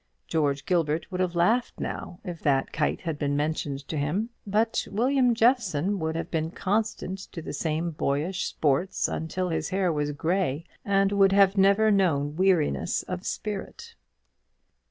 George 0.27 0.65
Gilbert 0.65 1.05
would 1.11 1.21
have 1.21 1.35
laughed 1.35 1.79
now 1.79 2.19
if 2.23 2.39
that 2.41 2.73
kite 2.73 3.01
had 3.01 3.19
been 3.19 3.35
mentioned 3.37 3.87
to 3.87 3.95
him; 3.95 4.31
but 4.47 4.87
William 4.91 5.35
Jeffson 5.35 5.99
would 5.99 6.15
have 6.15 6.31
been 6.31 6.49
constant 6.49 7.19
to 7.19 7.39
the 7.39 7.53
same 7.53 7.91
boyish 7.91 8.45
sports 8.45 9.07
until 9.07 9.49
his 9.49 9.69
hair 9.69 9.93
was 9.93 10.11
grey, 10.13 10.65
and 10.83 11.11
would 11.11 11.33
have 11.33 11.55
never 11.55 11.91
known 11.91 12.35
weariness 12.35 13.03
of 13.03 13.23
spirit. 13.27 13.93